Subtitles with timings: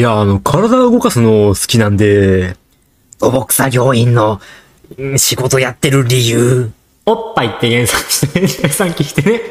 [0.00, 2.56] いや、あの、体を動かすの好きなんで、
[3.18, 4.40] 土木作業員の
[4.98, 6.70] ん仕事やってる理由。
[7.04, 9.42] おっぱいって原産して、 原産期してね。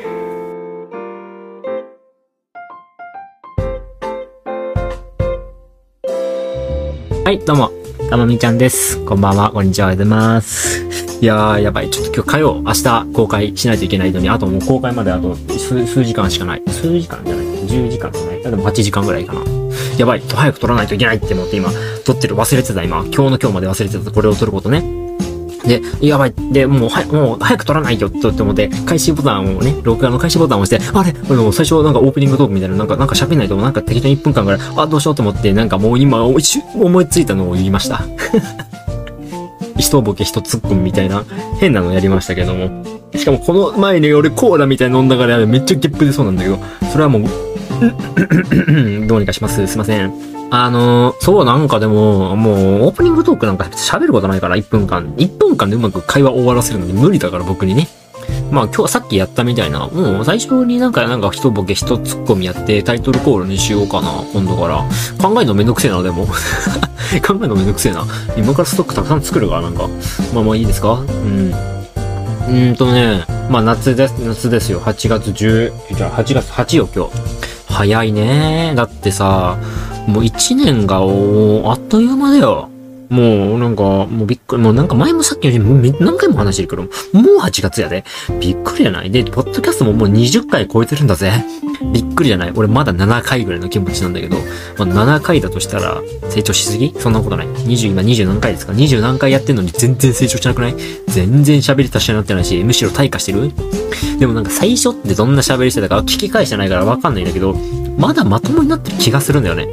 [7.23, 7.71] はい、どうも、
[8.09, 8.97] たまみちゃんです。
[9.05, 10.84] こんばんは、こんにちは、おはようございます。
[11.21, 11.91] いやー、やばい。
[11.91, 16.63] ちょっと今日火曜、明日公開しないといけないのに、あともう公開まであと数数時間しかない。
[16.66, 19.59] 数時間じゃない ?10 時間じゃないあでも8時間ぐらいかな。
[19.97, 20.21] やばい。
[20.21, 21.70] 早く撮らないといけないって思って今、
[22.05, 22.35] 撮ってる。
[22.35, 23.03] 忘れてた、今。
[23.05, 24.11] 今日の今日まで忘れてた。
[24.11, 24.99] これを撮ることね。
[25.66, 26.34] で、やばい。
[26.52, 31.11] で、もう、は、もう、早く撮らないよって思って、開始ボタンをね、録画の開始ボタンを押して、あれ？
[31.11, 36.41] でも最初なんかオープニングトークみたいな、なんか、なんか喋んないと、なんか適当に1分間ぐらい、あ、どうしようと思って、なんかもう今、思い
[37.08, 38.02] ついたのを言いました。
[39.77, 41.23] 一ボケ一ツッコミみたいな、
[41.59, 42.83] 変なのやりましたけども。
[43.16, 46.59] しかもこの前に俺コーラみたいに飲んだから、めっちゃゲップ出そうなんだけど、
[46.91, 47.22] それはもう、
[49.07, 49.65] どうにかします。
[49.67, 50.13] すいません。
[50.51, 52.55] あのそうなんかでも、もう、
[52.85, 55.13] オープニングトークなんか喋ることないから、1分間。
[55.17, 57.88] 1分間でうまく会話終わらせるのに無理だから、僕にね。
[58.52, 64.83] まあ今日さっきやったみたいな、もう最初になんか、なんか一ボケ一ツッコミやってタイトルコールにしようかな、今度から。
[65.21, 66.25] 考えるのめんどくせえな、でも。
[67.25, 68.05] 考えるのめんどくせえな。
[68.36, 69.88] 今からストックたくさん作るから、なんか。
[70.33, 70.93] まあまあいいですか？
[70.93, 71.52] うん。
[71.52, 74.80] うーんとね、まあ夏です、夏ですよ。
[74.81, 77.11] 8月10、じゃあ8月8よ、今日。
[77.80, 78.73] 早いね。
[78.75, 79.58] だってさ、
[80.05, 82.69] もう1年があっという間だよ。
[83.09, 86.89] もうなんか、もうびっくり、もうなんか前もさっきよりも何回も話してるけど、も
[87.38, 88.03] う8月やで。
[88.39, 91.31] びっくりじゃないで、ポッドキャストももう20回超えてるんだぜ。
[91.93, 94.35] びっくりじゃない俺まだ7回ぐらいの気持ちなんだけど、
[94.77, 96.93] まあ、7回だとしたら成長しすぎ？
[96.99, 97.47] そんなことない。
[97.47, 100.75] 20、今20何回ですか ?20 何回やってんのに全然成長しなくない？
[101.07, 103.52] 全然喋り達者になってないし、むしろ退化してる？
[104.19, 107.55] でもなんか最初ってどんな喋りしてたか聞き返してないからわかんないんだけど、
[107.97, 109.67] まだまともになってる気がするんだよね。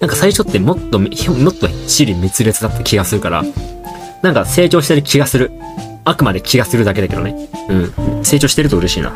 [0.00, 1.10] なんか最初ってもっと、もっ
[1.54, 3.42] と尻滅裂だった気がするから、
[4.22, 5.50] なんか成長してる気がする。
[6.04, 7.48] あくまで気がするだけだけどね。
[7.68, 8.24] うん。
[8.24, 9.12] 成長してると嬉しいな。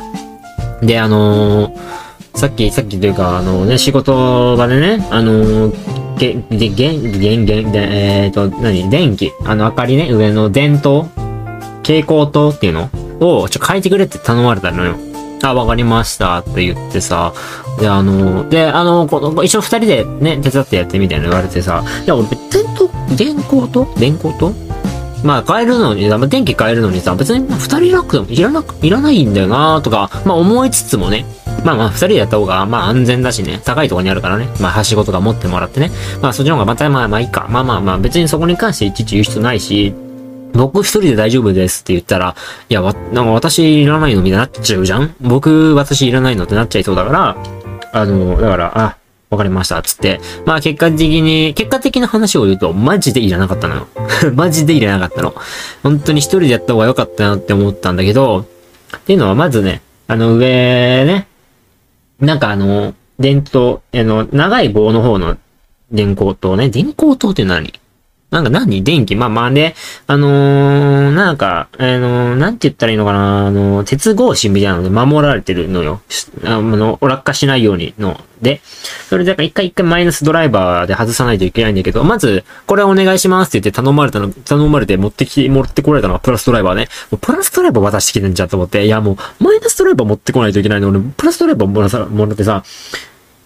[0.83, 2.03] で、あのー
[2.35, 8.89] さっき、さっきというか、あのね、仕事場でね、あのーげ、で、げん、げ、げ、えっ、と、何？
[8.89, 9.33] 電気。
[9.45, 11.09] あの、明かりね、上の電灯
[11.83, 12.91] 蛍光灯っていうの？
[13.21, 14.97] を、ちょ、変えてくれって頼まれたのよ。
[15.43, 16.39] あ、わかりました。
[16.39, 17.33] って言ってさ、
[17.79, 24.53] で、あの、で、あの、この、一緒二人でね、手伝ってやってみたいな言われてさ、いや、俺、電灯、電光灯電光灯
[25.25, 31.25] まあ、変えるのに、電気変えるのにさ、別に二人いなくてもいらなく、いらないんだよなとか、まあ思いつつもね、
[31.65, 37.47] まあまあ二人でやった方が、まあ安全だしね、高いところにあるからね、まあはしごとか持ってもらってね、まあそっちの方がまたまあまあいいか。
[37.49, 39.95] まあまあまあ別にそこに関していちいち言う必要ないし、
[40.53, 42.37] 僕一人で大丈夫ですって言ったら、
[42.69, 45.15] いや、わ、なんか私いらないのみたいになっちゃうじゃん？
[45.21, 47.37] 僕、私いらないのってなっちゃいそうだから、
[47.93, 48.97] あの、だから、あ、
[49.31, 50.21] わかりました、つって。
[50.45, 53.89] まあ結果的に、結果的な話を言うと、マジでいらなかったのよ。
[54.35, 55.35] マジでいらなかったの。
[55.83, 58.47] 本当に一人でやった方が良かったなって思ったんだけど、
[58.95, 60.49] っていうのはまずね、あの上
[61.07, 61.27] ね、
[62.21, 65.39] なんかあの、電灯、あの、長い棒の方の
[65.91, 66.69] 電光灯ね。
[66.69, 67.73] 電光灯って何？
[68.33, 68.83] なんか何？
[68.83, 69.15] 電気？
[69.15, 69.75] まあまあで、
[70.07, 73.47] あのー、なんか、あのー、なんて言ったらいいのかな？
[73.47, 76.01] あのー、鉄格子みたいなので守られてるのよ。
[76.45, 78.19] あの、落下しないようにの。
[78.41, 78.61] で、
[79.09, 86.89] それで、一回一回マイナスドライバーで外さないといけないんだけど、まず、これお願いしますって言って頼まれたの、頼まれて持ってき、持ってこられたのがプラスドライバーね。
[87.11, 92.65] もうプラスドライバー渡してきてんじゃんと思って、いやもう、マイナスドライバー持ってこないといけないの俺、プラスドライバーもらさ、もらってさ、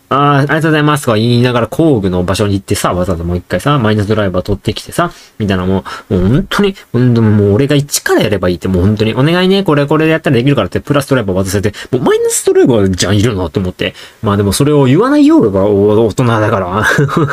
[0.09, 13.95] ああ、ありがとうございますとか言いながら工具の場所に行ってさ、わざわざもう一回さ、マイナスドライバー取ってきてさ、みたいなもう、もう本当に、ほんもう俺が一からやればいいって、もう本当に、お願いね、これこれでやったらできるからって、プラスドライバー渡せて、もうマイナスドライバーじゃんいるのって思って。
[14.23, 16.85] まあでもそれを言わないよ、俺は大人だから。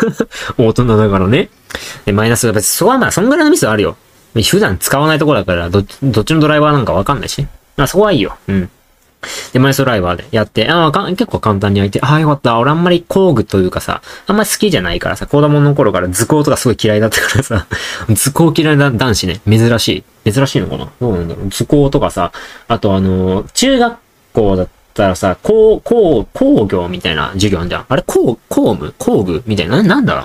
[0.58, 1.50] 大人だからね。
[2.06, 3.98] で、マイナスが別に、そこはまあ、そんぐらいのミスはあるよ。
[4.42, 7.46] 普段使わないところだから、ど、どっちのドライバーなんかわかんないし。
[7.78, 8.36] まあそこはいいよ。
[8.48, 8.70] うん。
[9.54, 12.58] で、マイスドライバーでやって、ああ、結構簡単に開いて、ああ、よかった。
[12.60, 17.68] 俺あんまり工具というかさ、あんまり好きじゃないからさ、子供の頃から図工とかすごい嫌いだったからさ、
[18.14, 20.32] 図工嫌いな男子ね、珍しい。
[20.32, 20.88] 珍しいのかな？
[21.02, 21.50] どうなんだろう？
[21.50, 22.32] 図工とかさ、
[22.68, 23.98] あとあのー中学
[24.34, 27.86] 校だったらさ、工、工、工業みたいな授業あんじゃん。
[27.90, 30.22] あれ、工、工務工具みたいな、ななんだろ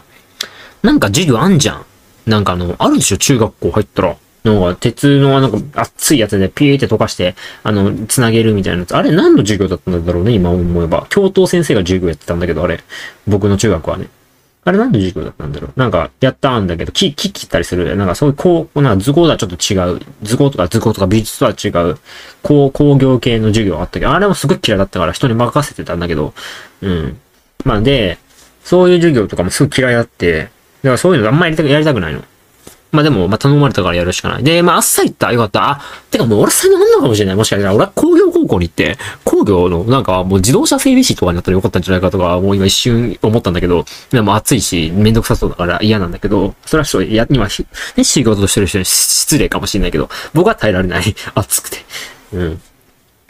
[0.83, 0.87] う？
[0.87, 1.85] なんか授業あんじゃん。
[2.27, 3.17] なんかあの、あるでしょ？
[3.19, 4.17] 中学校入ったら。
[4.55, 8.97] なんか、鉄のなんか熱いやつでピーって溶かして、あの、つなげるみたいなやつ。
[8.97, 11.07] あれ何の授業だったんだろうね、今思えば。
[11.11, 12.81] 教頭先生が授業やってたんだけど、あれ。
[13.27, 14.09] 僕の中学はね。
[14.65, 17.97] あれ何の授業だったんだろうなんか、やったんだけど、木、木切ったりする。
[17.97, 20.01] なんかそういう、こう、なんか図工とはちょっと違う。
[20.23, 21.99] 図工とか図工とか美術とは違う。
[22.43, 26.35] 工、工業系の授業があったけど、あれもすごい嫌いだったから人に任せてたんだけど、
[26.83, 27.19] うん。
[27.65, 28.19] まあで、
[28.63, 30.51] そういう授業とかもすごい嫌いだって、だか
[30.91, 32.23] らそういうのあんまり、やりたくないの。
[32.91, 34.45] まあでも、まあ頼まれたからやるしかない。
[34.45, 35.71] で、まああっさり言ったよかった。
[35.71, 35.81] あ、
[36.11, 37.37] てかもう俺才能あんのかもしれない。
[37.37, 51.15] もしかしたら俺は工業高校に行って、工業のなんかもう自動車整備士とかになったらよかったんじゃないかとか、もう今一瞬思ったんだけど、でも暑いし、めんどくさそうだから嫌なんだけど、それはちょっとや、今、ね、仕事としてる人に失礼かもしれないけど、僕は耐えられない。
[51.35, 51.79] 暑くて。
[52.33, 52.61] うん。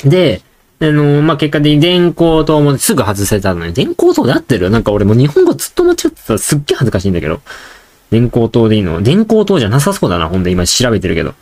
[0.05, 0.43] で、
[0.81, 4.71] あのまあ、結果的に電光灯もすぐ外せたのに、電光灯で合ってる？
[4.71, 7.41] なんか俺もう日本語ずっと間違ってたらすっげえ恥ずかしいんだけど。
[8.11, 9.03] 電光灯でいいの？
[9.03, 11.35] 電光灯じゃなさそうだな、ほんで今調べてるけど。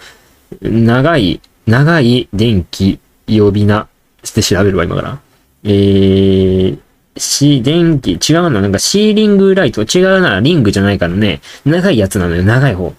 [0.62, 3.88] 長い、長い電気呼び名
[4.22, 5.18] して調べるわ、今から。
[5.64, 6.78] えー、
[7.16, 12.94] し、電気、違うな、なんかシーリングライト、違うな、リングじゃないからね、長いやつなのよ、長い方。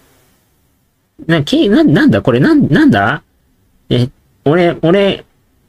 [1.25, 2.21] な、け、な、なんだ？
[2.21, 3.23] これ、な、なんだ？
[3.89, 4.09] え、
[4.45, 5.25] 俺、俺、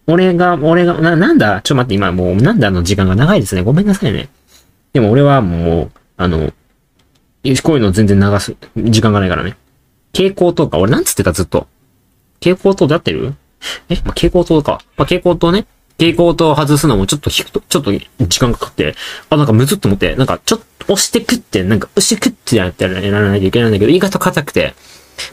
[0.06, 1.62] 俺が、俺が、な、なんだ？
[1.62, 3.62] ちょっと待って、今もう、なんだの時間が長いですね。
[3.62, 4.28] ごめんなさいね。
[4.92, 6.52] でも俺はもう、あの、
[7.62, 9.56] こういうの全然流す、時間がないからね。
[10.12, 10.78] 蛍光灯か。
[10.78, 11.32] 俺なんつってた？
[11.32, 11.66] ずっと。
[12.40, 13.34] 蛍光灯で合ってる？
[13.88, 14.80] え、まあ、蛍光灯か。
[14.96, 15.66] まあ、蛍光灯ね。
[15.98, 18.94] 蛍光灯を外すのもちょっとひくと、ちょっと時間かかって、
[19.30, 24.74] あ、なんかむずっと思って、なんかちょっと押してくって、なんか押してくってやってやらないといけないんだけど、意外と硬くて。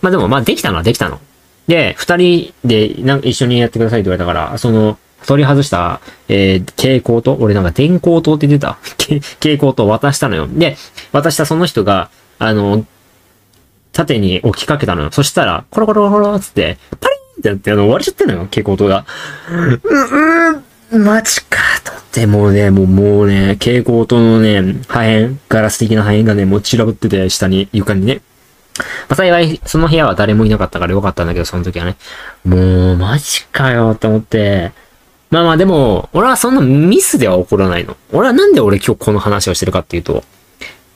[0.01, 1.19] まあでも、まあできたのはできたの。
[1.67, 9.19] で、二人でなんか一緒にやってくださいって言われたから、その、取り外した、えー、蛍光灯俺なんか電光灯って出た蛍
[9.55, 10.47] 光灯渡したのよ。
[10.47, 10.77] で、
[11.11, 12.85] 渡したその人が、あの、
[13.95, 15.11] 縦に置きかけたのよ。
[15.11, 19.05] そしたら、コロコロコロつって、パリンってなって、あの、割れちゃってんのよ、蛍光灯が。
[20.91, 28.21] う、う、マジか、と思って、もね、もう、もうね、蛍光灯のね、破片、ガラス的な破片がね、もう散らぶってて、下に、床にね。
[29.07, 31.95] まあ、幸い、その部屋は誰もいなかったからよかったんだけど、その時はね。
[32.43, 34.73] もう、マジかよ、と思って。
[35.35, 37.97] まあまあでも、俺はそんなミスでは起こらないの。
[38.13, 40.23] 俺はなんで俺今日この話をしてるかっていうと、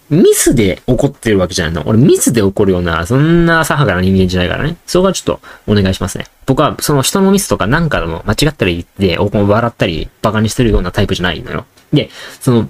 [0.10, 1.84] ミスで起こってるわけじゃないの。
[1.86, 4.78] 俺ミスで起こるような、そんな浅はかな人間じゃないからね。
[4.86, 6.26] そこはちょっとお願いしますね。
[6.46, 11.66] 僕はその人のミスとかなんかの間違ったりで、笑ったり、バカにしてるようなタイプじゃないのよ。
[11.92, 12.10] で、
[12.40, 12.70] その、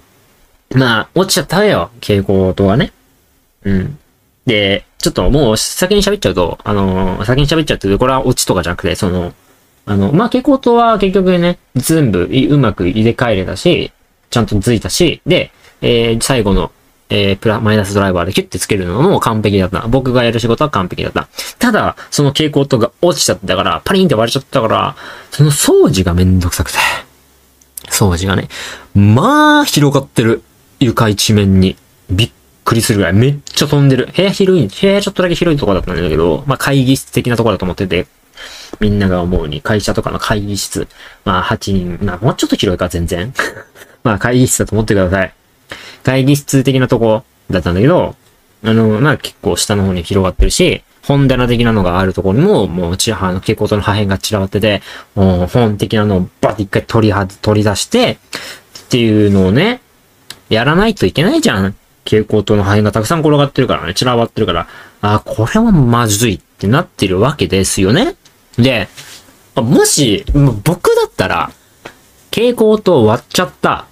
[0.74, 1.92] まあ、落ちちゃったよ。
[2.01, 2.92] 傾向とはね。
[3.63, 4.00] うん。
[4.48, 9.33] で、ちょっともう先に喋っちゃうと、あのー先に喋っちゃうと、これはオチとかじゃなくて、その、
[9.85, 13.91] あの、まあ、蛍光灯は結局ね、全部うまく入れ替えれたし、
[14.29, 16.71] ちゃんとついたし、で、えー最後の、
[17.09, 19.87] えープラ、マイナスドライバーでキュッてつけるのも完璧だった。
[19.87, 21.27] 僕がやる仕事は完璧だった。
[21.57, 24.95] ただ、その蛍光灯が落ちちゃったから、パリンって割れちゃったから、
[25.31, 26.77] その掃除がめんどくさくて。
[27.89, 28.49] 掃除がね、
[28.93, 30.43] まあ、広がってる。
[30.79, 31.75] 床一面に。
[32.11, 32.31] びっ
[32.63, 33.13] くりするぐらい。
[33.13, 34.09] めっちゃ飛んでる。
[34.15, 38.05] 部屋広い、部屋ちょっとだけ広いところだったんだけど、まあ会議室的なところだと思ってて、
[38.80, 40.88] みんなが思うに、会社とかの会議室、
[41.25, 43.33] まあ8人、まあもうちょっと広いか、全然。
[44.03, 45.33] まあ会議室だと思ってください。
[46.03, 48.15] 会議室的なとこだったんだけど、
[48.63, 54.81] あの、まあ結構下の方に広がってるし、本棚的なのがあるところにも、もう、ちらはの蛍光灯の破片が散らばってて、
[55.15, 58.19] もう本的なのをバッて一回取りは、取り出して、
[58.80, 59.81] っていうのをね、
[60.50, 61.75] やらないといけないじゃん。
[62.06, 64.68] 蛍光灯の破片がたくさん転がってるからね、散らばってるから、
[65.01, 68.15] あ、これはまずいってなってるわけですよね。
[68.59, 68.88] で、
[69.56, 71.51] もし、も僕だったら、
[72.31, 73.85] 蛍光灯割っちゃった。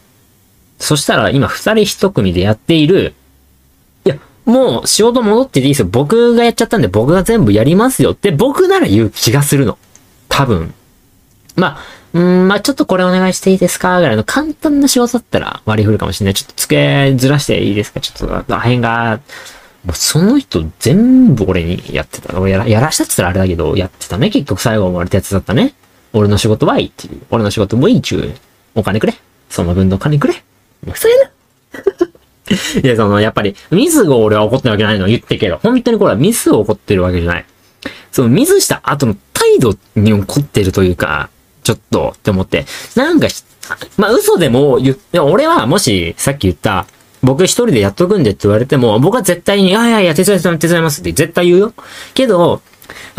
[0.80, 3.16] そしたら今二人一組でやっている、
[4.06, 5.88] いや、もう仕事戻ってていいですよ。
[5.88, 9.78] 僕がやっちゃったんで僕が全部やりますよって僕なら言う気がするの。
[10.30, 10.74] 多分。
[11.56, 11.84] まあ、
[12.14, 14.00] うーん、まあちょっとこれお願いしていいですか？
[14.00, 16.34] ぐらいの簡単な仕事だったら割り振るかもしれない。
[16.36, 18.00] ちょっと机ずらしていいですか？
[18.00, 19.20] ちょっと、破片が、
[19.86, 22.40] もうその人全部俺にやってた。
[22.40, 24.30] 俺やら、やらしたって言ったらあれだけど、やってたね。
[24.30, 25.74] 結局最後までやったね。
[26.14, 27.22] 俺の仕事はいいっていう。
[27.30, 28.36] 俺の仕事もいいちゅう。
[28.76, 29.14] お金くれ。
[29.50, 30.34] その分の金くれ。
[30.86, 31.32] もうそうやな。
[32.84, 37.46] いや、その、やっぱり、ミスが俺は起こってるわけないの言ってけど、本当にこれはミスを起こってるわけじゃない。
[38.12, 41.30] そのミスした後の態度に怒ってるというか、
[41.64, 42.66] ちょっとって思って、
[42.96, 43.28] なんか、
[43.98, 46.88] まあ嘘でも言っ、でも俺はもしさっき言った、
[47.24, 51.74] 僕一人でやっとくんでって言われても、僕は絶対に、いやいやいや、手伝います、手伝いますって絶対言うよ。
[52.14, 52.62] けど、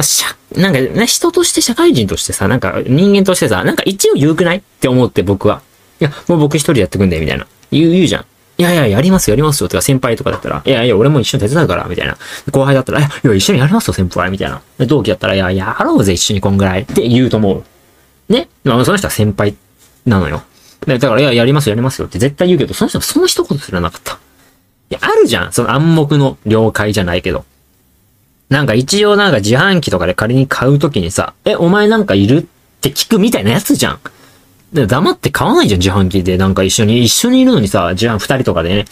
[0.00, 5.62] しゃ、なんかね、人として社会人としてさ、なんか人間としてさ、なんか一応言うくないって思って僕は。
[6.00, 7.47] いや、もう僕一人でやってくんで、みたいな。
[7.71, 8.25] 言う、言うじゃん。
[8.61, 9.69] いやいや、やりますよ、やりますよ。
[9.69, 12.17] とか、先輩とかだったら、いやいや、俺も一緒に手伝うから、みたいな。
[12.50, 14.61] 後輩だったら、いや、いや一緒にやりますよ、先輩、みたいな。
[14.87, 16.83] 同期だったら、いや、やろうぜ、一緒にこんぐらい。
[16.83, 17.62] って言うと思
[18.28, 18.33] う。
[18.33, 18.49] ね。
[18.64, 19.55] まあ、その人は先輩
[20.07, 20.43] なのよ。
[20.87, 24.14] でだから、いや、やります、やりますよって絶対言うけど、その人はその一言すらなかった。
[24.14, 25.52] いや、あるじゃん。
[25.52, 27.44] その暗黙の了解じゃないけど。
[28.49, 32.44] なんか一応なんか自販機とかで仮に買うときにさ、え、お前なんかいるっ
[32.80, 34.00] て聞くみたいなやつじゃん。
[34.73, 36.37] で黙って買わないじゃん、自販機で。
[36.37, 38.85] なんか一緒に、一緒にいるのにさ、自販二人とかでね。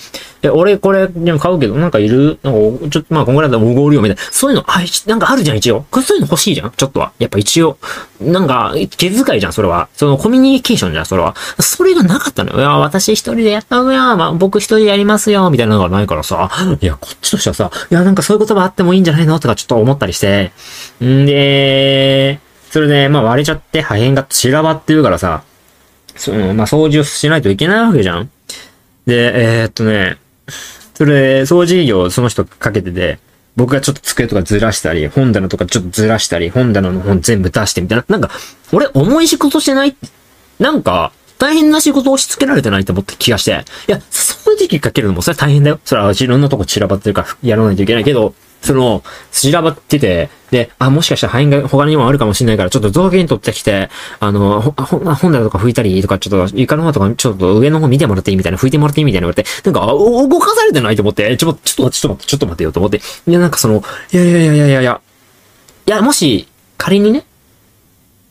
[0.42, 2.38] え、俺これ、でも買うけど、なんかいる？
[2.42, 4.22] なんか、ちょっと、まあ、こんぐらいだったらおごるよ、みたいな。
[4.32, 5.84] そういうの、あ、なんかあるじゃん、一応。
[5.90, 7.12] これそういうの欲しいじゃん、ちょっとは。
[7.18, 7.76] やっぱ一応。
[8.20, 9.88] なんか、気遣いじゃん、それは。
[9.94, 11.34] その、コミュニケーションじゃん、それは。
[11.60, 12.58] それがなかったのよ。
[12.58, 14.16] いや、私一人でやったのよ。
[14.16, 16.50] まあ、僕一人でやりますよ、みたいなのがないからさ。
[16.80, 19.38] いや、こっちとしてはさ、いや、なんかそういう言葉あってもいいんじゃないの？
[19.40, 20.52] とかちょっと思ったりして。
[21.04, 22.40] んで、
[22.70, 25.42] それで、まあ割れちゃって破片が散らばってるからさ、
[26.16, 28.30] その、まあ、掃除をしないといけないわけじゃん。
[29.06, 30.18] で、えー、っとね、
[30.94, 33.18] それ、掃除業その人かけてて、
[33.56, 38.04] 僕がちょっと机とかずらしたり、本棚とかちょっとずらしたり、本棚の本全部出してみたいな。
[38.08, 38.30] なんか、
[38.72, 39.96] 俺重い仕事してない
[40.58, 43.64] なんか、大変な仕事を押し付けられてないと思った気がして。
[43.88, 45.80] いや、掃除機かけるのもそれ大変だよ。
[45.84, 48.34] それはいろんなとこ散らばってるからやらないといけないけど、
[48.66, 63.00] その、散らばってて、で、あ、もしかしたら範囲が他にもあるかもしれないから、ちょっと造形に取ってきて、あの、ほ、ほ、本棚とか拭いたりとか、ちょっと床の方とか、ちょっと上の方見てもらっていいみたいな、拭いてもらっていいみたいな言われて、なんか、動かされてないと思って、ちょ、ちょっと、ちょっと待って、ちょっと待ってよと思って。
[63.28, 65.00] いや、なんかその、いやいやいやいやいやいや、
[65.86, 67.24] いや、もし、仮にね、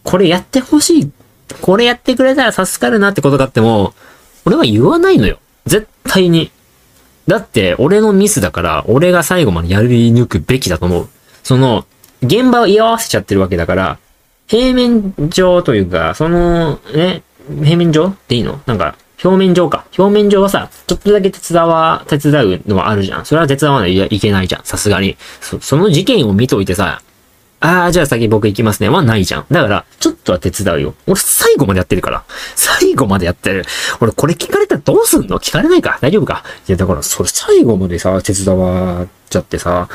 [0.04, 1.12] これやってほしい、
[1.62, 3.94] これやってくれたら助かるなってことがあっても、
[4.46, 5.39] 俺は言わないのよ。
[5.65, 6.51] 絶対に。
[7.27, 11.10] だって、俺のミスだから、俺が最後までやり抜くべきだと思う。
[11.44, 11.86] その、
[12.22, 13.98] 現場を居合わせちゃってるわけだから、
[14.48, 17.24] 平面上というか、その、ね、
[17.63, 18.62] 平面上っていいの？
[18.65, 19.86] なんか、表面上か。
[19.98, 23.25] 表面上はさ、ちょっとだけ手伝わ、手伝うのはあるじゃん。
[23.25, 24.62] それは手伝わないといけないじゃん。
[24.63, 25.17] さすがに。
[25.41, 27.01] そ、その事件を見といてさ、
[27.62, 28.89] ああ、じゃあ先僕行きますね。
[28.89, 29.45] はないじゃん。
[29.50, 30.93] だから、ちょっとは手伝うよ。
[31.07, 32.24] 俺最後までやってるから。
[32.55, 33.65] 最後までやってる。
[34.01, 35.39] 俺これ聞かれたらどうすんの？
[35.39, 36.43] 聞かれないか大丈夫か？
[36.67, 39.89] いや、だからそれ最後までさ、手伝わっちゃってさ。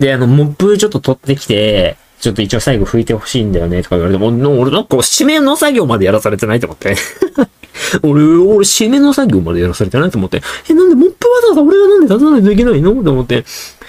[0.00, 4.28] で、あの、モップちょっと取ってきて、ちょっと一応最後拭いてほしいんだよね、とか言われても、
[4.60, 6.96] 俺なんか締めの作業までやらされてないと思って。
[8.02, 10.42] 俺、俺、締めの作業までやらされてないと思って。
[10.68, 13.02] え、なんでモップわざわざ俺がなんで出さないといけないの？
[13.02, 13.44] と思って。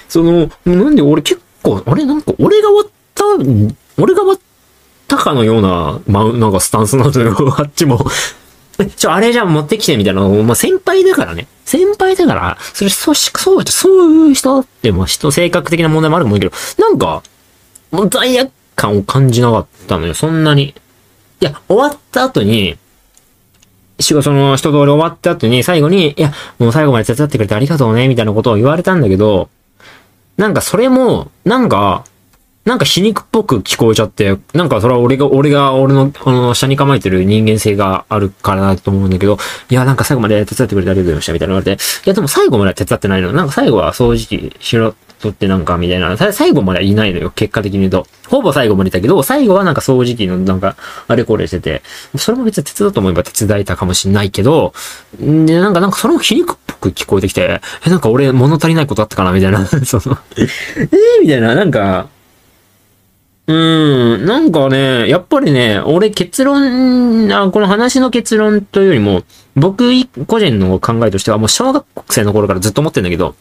[0.09, 2.05] その、なんで俺結構、あれ？
[2.05, 3.24] なんか俺が終わった、
[3.98, 4.39] 俺が終わっ
[5.08, 8.05] たかのような、ま、なんかスタンスなのよ、 あっちも。
[8.96, 11.48] ちょ、あれじゃ持ってきてみたいな、まあ、先輩だからね。
[11.65, 17.22] 先輩だから、それ、そう、そう、そういう人って、まあ、人、性格的な問題もあると思うけど、なんか、
[17.91, 20.74] もう罪悪感を感じなかったのよ、そんなに。
[21.41, 22.77] いや、終わった後に、
[24.00, 29.50] 仕事の人通り終わった後に、最後に、いや、もう最後まで手伝ってくれてありがとうね、みたいなことを言われたんだけど、
[30.38, 32.05] なんかそれも、なんか、
[32.65, 39.38] なんか皮肉っぽく聞こえちゃって、なんかそれは俺が、俺が、俺の、あの、下に構えてる人間性があるからだと思うんだけど、
[39.70, 43.34] いや、なんか最後まで手伝ってくれてありがとうございました、みたいな言われて、いや、でも最後まで手伝ってないの。
[43.34, 46.17] なんか最後は掃除機しろ、とってなんかみたいな。
[46.17, 48.08] 最後まではいないのよ、結果的に言うと。
[48.27, 50.75] ほぼ最後までいたけど、最後はなんか掃除機のなんか、
[51.08, 51.82] あれこれしてて、
[52.17, 54.74] それも別に手伝うと思えば手伝えたかもしんないけど、
[55.20, 59.32] で、なんか、なんかそれも皮肉っぽく聞こえてきて、え、なんか俺物足りないことあったかな？
[59.32, 59.65] みたいな。
[59.86, 62.08] そのえー、みたいな、なんか、
[63.45, 69.23] うん、なんかね、やっぱりね、俺結論、あこの話の結論というよりも、
[69.55, 69.91] 僕
[70.27, 73.35] 個人の考えとしてはもう小学生の頃からずっと思ってんだけど、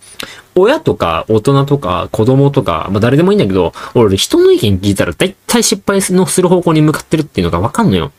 [0.56, 8.10] 親とか大人とか子供とか、まあ誰でもいいんだけど、俺人の意見聞いたら大体失敗のする方向に向かってるっていうのがわかんのよ。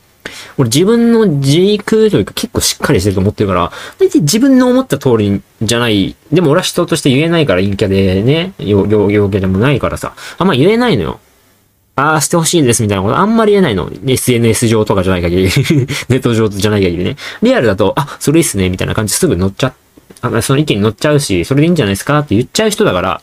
[0.56, 6.16] 俺自分の軸というか結構しっかりしてると思ってるから、大体自分の思った通りじゃない。
[6.32, 11.20] でも俺は人として言えないから陰キャでね、陽キャでもないからさ、あんま言えないのよ。
[11.96, 13.90] ああ、してほしいんですみたいなことあんまり言えないの。
[14.04, 15.42] SNS 上とかじゃない限り
[16.08, 17.16] ネット上じゃない限りね。
[17.42, 19.72] リアルだと、あ、それいいっすねみたいな感じすぐ乗っちゃ、
[20.22, 23.20] あその意見に乗っちゃうし、それでいいんじゃないですかって言っちゃう人だから、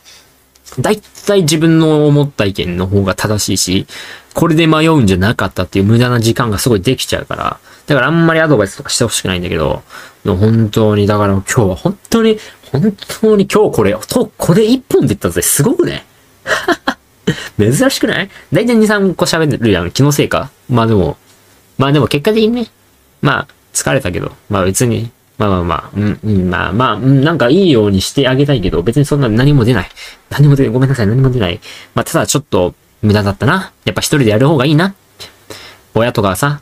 [0.78, 3.86] だいたい自分の思った意見の方が正しいし、
[4.32, 9.82] これで迷うんじゃなかったっていう無駄な時間がすごいできちゃうから、だからあんまりアドバイスとかしてほしくないんだけど、
[10.24, 12.38] 本当に、だから今日は本当に、
[12.70, 15.42] 本当に今日これ、と、これ一本で言ったぜ。
[15.42, 16.06] すごくね。
[17.58, 18.30] 珍しくない？
[18.52, 19.90] 大体2、3個喋るやん。
[19.90, 20.50] 気のせいか？
[20.68, 21.16] まあでも、
[21.78, 22.68] まあでも結果的にね、
[23.20, 29.88] まあ疲れたけど、まあ別に、まあまあまあ、うん、うん、まあまあ、うん、なんかいいようにしてあげたいけど、別にそんな何も出ない。
[30.30, 30.72] 何も出ない。
[30.72, 31.60] ごめんなさい、何も出ない。
[31.94, 33.72] まあただちょっと無駄だったな。
[33.84, 34.94] やっぱ一人でやる方がいいな。
[35.94, 36.60] 親とかさ、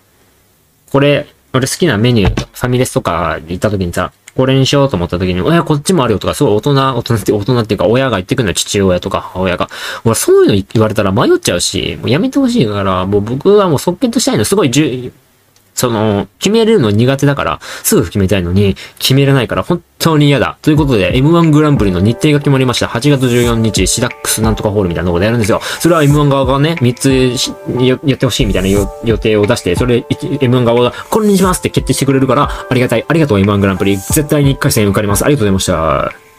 [0.91, 9.69] これ、俺好きなメニュー、ファミレスとか行った時にさ、これにしようと思った時に、親こっちもあるよとか、すごい大人、大人って、大人っていうか、親が言ってくるのは、父親とか母親が。
[10.05, 14.45] 俺、そういうの言われたら迷っちゃうし、もうやめてほしいから、もう僕はもう即決したいの。
[14.45, 15.11] すごい重、
[15.75, 20.59] その、決めれるの苦手だから、すぐ決めたいのに、決めれないから本当に嫌だ。
[20.63, 22.87] ということで、M1 グランプリの日程が決まりました。
[22.87, 25.61] 8月14日、シダックスなんとかホールみたいなところでやるんですよ。
[25.81, 28.69] それは M1 側がね、3つやってほしいみたいな
[29.05, 33.05] 予定を出して、それ M1 側が、これにしますって決定してくれるから、ありがたい。
[33.07, 33.97] ありがとう M1 グランプリ。
[33.97, 35.25] 絶対に1回戦受かります。
[35.25, 36.30] ありがとうございました。